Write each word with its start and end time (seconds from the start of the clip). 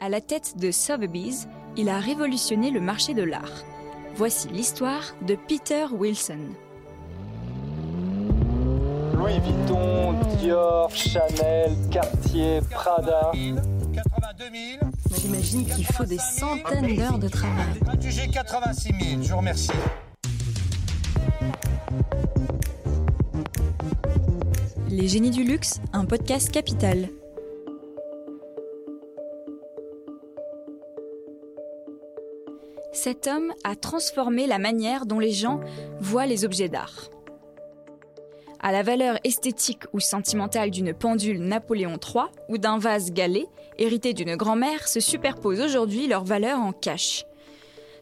À 0.00 0.08
la 0.08 0.20
tête 0.20 0.54
de 0.56 0.70
Sotheby's, 0.70 1.48
il 1.76 1.88
a 1.88 1.98
révolutionné 1.98 2.70
le 2.70 2.80
marché 2.80 3.14
de 3.14 3.22
l'art. 3.24 3.64
Voici 4.14 4.46
l'histoire 4.48 5.02
de 5.22 5.34
Peter 5.34 5.86
Wilson. 5.90 6.38
Louis 9.14 9.40
Vuitton, 9.40 10.14
Dior, 10.38 10.88
Chanel, 10.94 11.72
Cartier, 11.90 12.60
Prada. 12.70 13.32
82 13.32 14.44
000. 14.44 14.90
J'imagine 15.20 15.66
qu'il 15.66 15.84
faut 15.86 16.04
des 16.04 16.18
centaines 16.18 16.94
d'heures 16.94 17.18
de 17.18 17.28
travail. 17.28 17.66
Adjugé 17.88 18.28
86 18.28 18.88
000. 18.88 19.22
Je 19.22 19.30
vous 19.32 19.38
remercie. 19.38 19.72
Les 24.88 25.08
génies 25.08 25.30
du 25.30 25.42
luxe, 25.42 25.80
un 25.92 26.04
podcast 26.04 26.52
capital. 26.52 27.08
Cet 32.92 33.26
homme 33.26 33.52
a 33.64 33.76
transformé 33.76 34.46
la 34.46 34.58
manière 34.58 35.06
dont 35.06 35.18
les 35.18 35.30
gens 35.30 35.60
voient 36.00 36.26
les 36.26 36.44
objets 36.44 36.68
d'art. 36.68 37.10
À 38.60 38.72
la 38.72 38.82
valeur 38.82 39.18
esthétique 39.22 39.84
ou 39.92 40.00
sentimentale 40.00 40.70
d'une 40.70 40.92
pendule 40.92 41.38
Napoléon 41.38 41.98
III 42.02 42.24
ou 42.48 42.58
d'un 42.58 42.78
vase 42.78 43.12
galais, 43.12 43.46
hérité 43.78 44.14
d'une 44.14 44.34
grand-mère, 44.34 44.88
se 44.88 45.00
superposent 45.00 45.60
aujourd'hui 45.60 46.08
leurs 46.08 46.24
valeurs 46.24 46.58
en 46.58 46.72
cash. 46.72 47.24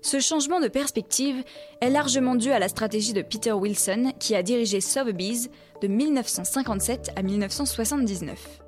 Ce 0.00 0.20
changement 0.20 0.60
de 0.60 0.68
perspective 0.68 1.42
est 1.80 1.90
largement 1.90 2.37
dû 2.37 2.52
à 2.52 2.59
la 2.59 2.68
stratégie 2.68 3.12
de 3.12 3.23
Peter 3.23 3.52
Wilson 3.52 4.12
qui 4.18 4.34
a 4.34 4.42
dirigé 4.42 4.80
Sotheby's 4.80 5.50
de 5.82 5.88
1957 5.88 7.10
à 7.16 7.23
1979. 7.23 8.66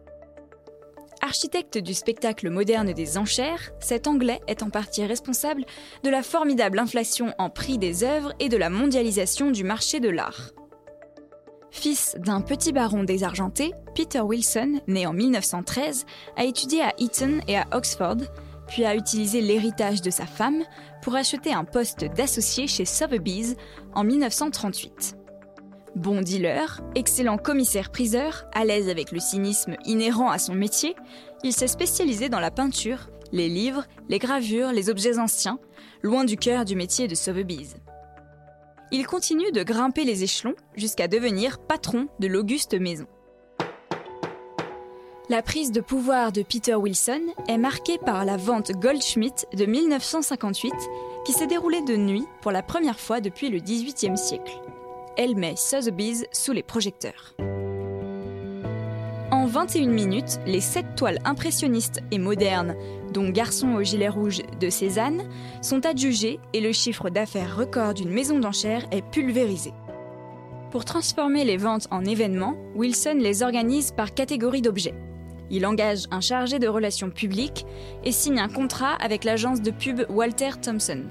Architecte 1.28 1.76
du 1.76 1.92
spectacle 1.92 2.48
moderne 2.48 2.94
des 2.94 3.18
enchères, 3.18 3.72
cet 3.80 4.06
Anglais 4.06 4.40
est 4.46 4.62
en 4.62 4.70
partie 4.70 5.04
responsable 5.04 5.66
de 6.02 6.08
la 6.08 6.22
formidable 6.22 6.78
inflation 6.78 7.34
en 7.36 7.50
prix 7.50 7.76
des 7.76 8.02
œuvres 8.02 8.32
et 8.40 8.48
de 8.48 8.56
la 8.56 8.70
mondialisation 8.70 9.50
du 9.50 9.62
marché 9.62 10.00
de 10.00 10.08
l'art. 10.08 10.52
Fils 11.70 12.16
d'un 12.18 12.40
petit 12.40 12.72
baron 12.72 13.04
désargenté, 13.04 13.74
Peter 13.94 14.22
Wilson, 14.22 14.80
né 14.86 15.06
en 15.06 15.12
1913, 15.12 16.06
a 16.38 16.44
étudié 16.44 16.80
à 16.80 16.94
Eton 16.98 17.40
et 17.46 17.58
à 17.58 17.66
Oxford, 17.72 18.16
puis 18.66 18.86
a 18.86 18.96
utilisé 18.96 19.42
l'héritage 19.42 20.00
de 20.00 20.08
sa 20.08 20.24
femme 20.24 20.64
pour 21.02 21.14
acheter 21.14 21.52
un 21.52 21.64
poste 21.64 22.06
d'associé 22.16 22.66
chez 22.66 22.86
Sotheby's 22.86 23.54
en 23.94 24.02
1938. 24.02 25.17
Bon 25.98 26.20
dealer, 26.20 26.80
excellent 26.94 27.38
commissaire-priseur, 27.38 28.44
à 28.54 28.64
l'aise 28.64 28.88
avec 28.88 29.10
le 29.10 29.18
cynisme 29.18 29.74
inhérent 29.84 30.30
à 30.30 30.38
son 30.38 30.54
métier, 30.54 30.94
il 31.42 31.52
s'est 31.52 31.66
spécialisé 31.66 32.28
dans 32.28 32.38
la 32.38 32.52
peinture, 32.52 33.08
les 33.32 33.48
livres, 33.48 33.84
les 34.08 34.20
gravures, 34.20 34.70
les 34.70 34.90
objets 34.90 35.18
anciens, 35.18 35.58
loin 36.02 36.24
du 36.24 36.36
cœur 36.36 36.64
du 36.64 36.76
métier 36.76 37.08
de 37.08 37.16
Sotheby's. 37.16 37.74
Il 38.92 39.08
continue 39.08 39.50
de 39.50 39.64
grimper 39.64 40.04
les 40.04 40.22
échelons 40.22 40.54
jusqu'à 40.76 41.08
devenir 41.08 41.58
patron 41.58 42.06
de 42.20 42.28
l'auguste 42.28 42.78
maison. 42.78 43.06
La 45.28 45.42
prise 45.42 45.72
de 45.72 45.80
pouvoir 45.80 46.30
de 46.30 46.42
Peter 46.42 46.76
Wilson 46.76 47.22
est 47.48 47.58
marquée 47.58 47.98
par 47.98 48.24
la 48.24 48.36
vente 48.36 48.70
Goldschmidt 48.70 49.46
de 49.52 49.66
1958 49.66 50.72
qui 51.24 51.32
s'est 51.32 51.48
déroulée 51.48 51.82
de 51.82 51.96
nuit 51.96 52.24
pour 52.40 52.52
la 52.52 52.62
première 52.62 53.00
fois 53.00 53.20
depuis 53.20 53.50
le 53.50 53.58
XVIIIe 53.58 54.16
siècle. 54.16 54.60
Elle 55.20 55.34
met 55.34 55.56
Sotheby's 55.56 56.26
sous 56.30 56.52
les 56.52 56.62
projecteurs. 56.62 57.34
En 59.32 59.46
21 59.46 59.88
minutes, 59.88 60.38
les 60.46 60.60
sept 60.60 60.94
toiles 60.94 61.18
impressionnistes 61.24 62.00
et 62.12 62.18
modernes, 62.18 62.76
dont 63.12 63.28
Garçon 63.28 63.74
au 63.74 63.82
gilet 63.82 64.08
rouge 64.08 64.42
de 64.60 64.70
Cézanne, 64.70 65.28
sont 65.60 65.84
adjugées 65.86 66.38
et 66.52 66.60
le 66.60 66.70
chiffre 66.70 67.10
d'affaires 67.10 67.56
record 67.56 67.94
d'une 67.94 68.12
maison 68.12 68.38
d'enchères 68.38 68.86
est 68.92 69.02
pulvérisé. 69.02 69.72
Pour 70.70 70.84
transformer 70.84 71.44
les 71.44 71.56
ventes 71.56 71.88
en 71.90 72.04
événements, 72.04 72.54
Wilson 72.76 73.16
les 73.18 73.42
organise 73.42 73.90
par 73.90 74.14
catégorie 74.14 74.62
d'objets. 74.62 74.94
Il 75.50 75.66
engage 75.66 76.04
un 76.12 76.20
chargé 76.20 76.60
de 76.60 76.68
relations 76.68 77.10
publiques 77.10 77.66
et 78.04 78.12
signe 78.12 78.38
un 78.38 78.48
contrat 78.48 78.94
avec 79.00 79.24
l'agence 79.24 79.62
de 79.62 79.72
pub 79.72 80.02
Walter 80.10 80.50
Thompson. 80.62 81.02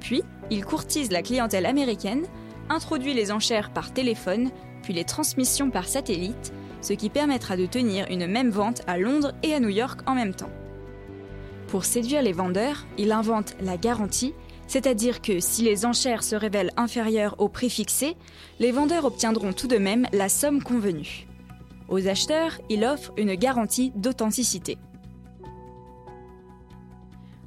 Puis, 0.00 0.22
il 0.50 0.66
courtise 0.66 1.10
la 1.10 1.22
clientèle 1.22 1.64
américaine, 1.64 2.26
introduit 2.68 3.14
les 3.14 3.32
enchères 3.32 3.72
par 3.72 3.92
téléphone, 3.92 4.50
puis 4.82 4.92
les 4.92 5.04
transmissions 5.04 5.70
par 5.70 5.86
satellite, 5.86 6.52
ce 6.80 6.92
qui 6.92 7.08
permettra 7.08 7.56
de 7.56 7.66
tenir 7.66 8.06
une 8.10 8.26
même 8.26 8.50
vente 8.50 8.82
à 8.86 8.98
Londres 8.98 9.32
et 9.42 9.54
à 9.54 9.60
New 9.60 9.70
York 9.70 10.00
en 10.06 10.14
même 10.14 10.34
temps. 10.34 10.50
Pour 11.68 11.84
séduire 11.84 12.22
les 12.22 12.32
vendeurs, 12.32 12.86
il 12.98 13.10
invente 13.10 13.56
la 13.60 13.76
garantie, 13.76 14.34
c'est-à-dire 14.66 15.20
que 15.20 15.40
si 15.40 15.62
les 15.62 15.86
enchères 15.86 16.22
se 16.22 16.36
révèlent 16.36 16.72
inférieures 16.76 17.34
au 17.38 17.48
prix 17.48 17.70
fixé, 17.70 18.16
les 18.60 18.72
vendeurs 18.72 19.04
obtiendront 19.04 19.52
tout 19.52 19.66
de 19.66 19.76
même 19.76 20.06
la 20.12 20.28
somme 20.28 20.62
convenue. 20.62 21.26
Aux 21.88 22.06
acheteurs, 22.06 22.60
il 22.70 22.84
offre 22.84 23.12
une 23.16 23.34
garantie 23.34 23.92
d'authenticité. 23.94 24.78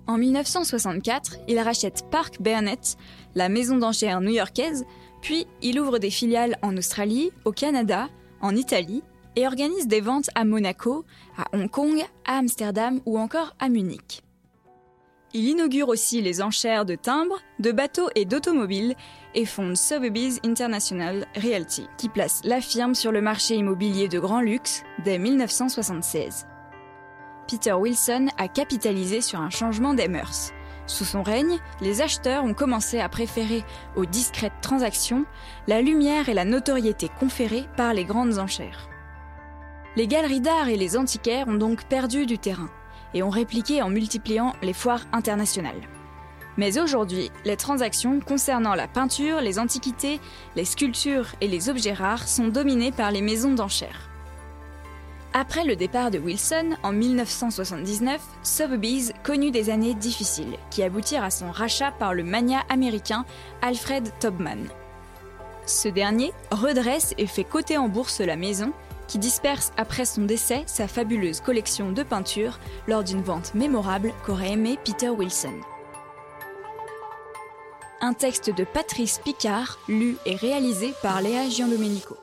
En 0.06 0.18
1964, 0.18 1.38
il 1.50 1.60
rachète 1.60 2.06
Park 2.10 2.42
Burnett, 2.42 2.96
la 3.36 3.50
maison 3.50 3.78
d'enchères 3.78 4.22
new-yorkaise, 4.22 4.86
puis 5.28 5.46
il 5.62 5.78
ouvre 5.78 6.00
des 6.00 6.10
filiales 6.10 6.58
en 6.62 6.78
Australie, 6.78 7.32
au 7.44 7.52
Canada, 7.52 8.08
en 8.40 8.56
Italie 8.56 9.04
et 9.36 9.46
organise 9.46 9.86
des 9.86 10.00
ventes 10.00 10.30
à 10.36 10.46
Monaco, 10.46 11.04
à 11.38 11.54
Hong 11.54 11.70
Kong, 11.70 12.02
à 12.24 12.38
Amsterdam 12.38 13.02
ou 13.06 13.20
encore 13.20 13.54
à 13.60 13.68
Munich. 13.68 14.24
Il 15.34 15.50
inaugure 15.50 15.90
aussi 15.90 16.22
les 16.22 16.42
enchères 16.42 16.86
de 16.86 16.96
timbres, 16.96 17.42
de 17.60 17.74
bateaux 17.74 18.08
et 18.16 18.24
d'automobiles 18.24 18.96
et 19.36 19.44
fonde 19.44 19.76
Sotheby's 19.76 20.40
International 20.46 21.28
Realty, 21.36 21.88
qui 21.98 22.08
place 22.08 22.40
la 22.46 22.62
firme 22.62 22.96
sur 22.96 23.12
le 23.12 23.20
marché 23.20 23.56
immobilier 23.56 24.08
de 24.08 24.20
grand 24.20 24.40
luxe 24.40 24.84
dès 25.04 25.20
1976. 25.20 26.48
Peter 27.50 27.74
Wilson 27.74 28.28
a 28.38 28.48
capitalisé 28.48 29.20
sur 29.20 29.42
un 29.42 29.50
changement 29.50 29.94
des 29.94 30.08
mœurs. 30.08 30.54
Sous 30.88 31.04
son 31.04 31.22
règne, 31.22 31.60
les 31.82 32.02
acheteurs 32.02 32.46
ont 32.46 32.54
commencé 32.54 33.00
à 33.00 33.10
préférer 33.10 33.64
aux 33.98 34.06
discrètes 34.06 34.62
transactions 34.62 35.26
la 35.68 35.82
lumière 35.82 36.30
et 36.30 36.34
la 36.34 36.46
notoriété 36.46 37.10
conférées 37.20 37.68
par 37.76 37.94
les 37.94 38.06
grandes 38.06 38.40
enchères. 38.40 38.90
Les 39.98 40.08
galeries 40.08 40.42
d'art 40.42 40.70
et 40.70 40.78
les 40.78 40.96
antiquaires 40.96 41.50
ont 41.50 41.56
donc 41.56 41.84
perdu 41.86 42.26
du 42.26 42.38
terrain 42.38 42.70
et 43.14 43.22
ont 43.22 43.30
répliqué 43.30 43.82
en 43.82 43.90
multipliant 43.90 44.54
les 44.62 44.74
foires 44.74 45.06
internationales. 45.12 45.82
Mais 46.56 46.80
aujourd'hui, 46.80 47.32
les 47.46 47.58
transactions 47.58 48.20
concernant 48.20 48.74
la 48.74 48.88
peinture, 48.88 49.42
les 49.42 49.60
antiquités, 49.60 50.20
les 50.56 50.66
sculptures 50.66 51.28
et 51.42 51.48
les 51.48 51.70
objets 51.70 51.94
rares 51.94 52.28
sont 52.28 52.48
dominées 52.48 52.92
par 52.92 53.12
les 53.12 53.22
maisons 53.22 53.54
d'enchères. 53.54 54.10
Après 55.40 55.64
le 55.64 55.76
départ 55.76 56.10
de 56.10 56.18
Wilson 56.18 56.76
en 56.82 56.92
1979, 56.92 58.20
Sotheby's 58.42 59.14
connut 59.24 59.52
des 59.52 59.70
années 59.70 59.94
difficiles 59.94 60.58
qui 60.72 60.82
aboutirent 60.82 61.24
à 61.24 61.30
son 61.30 61.52
rachat 61.52 61.92
par 61.92 62.16
le 62.16 62.24
magnat 62.24 62.64
américain 62.70 63.24
Alfred 63.62 64.12
Tobman. 64.20 64.68
Ce 65.68 65.90
dernier 65.90 66.34
redresse 66.50 67.14
et 67.20 67.28
fait 67.28 67.44
coter 67.44 67.78
en 67.78 67.88
bourse 67.88 68.20
la 68.20 68.36
maison 68.36 68.74
qui 69.08 69.20
disperse 69.20 69.74
après 69.78 70.06
son 70.06 70.24
décès 70.24 70.64
sa 70.66 70.88
fabuleuse 70.88 71.42
collection 71.42 71.92
de 71.92 72.02
peintures 72.02 72.58
lors 72.88 73.04
d'une 73.04 73.22
vente 73.22 73.54
mémorable 73.54 74.16
qu'aurait 74.26 74.54
aimé 74.54 74.80
Peter 74.84 75.10
Wilson. 75.10 75.54
Un 78.02 78.14
texte 78.14 78.50
de 78.50 78.64
Patrice 78.64 79.20
Picard, 79.24 79.78
lu 79.88 80.18
et 80.26 80.36
réalisé 80.36 80.96
par 81.04 81.22
Léa 81.22 81.48
Giandomenico. 81.48 82.18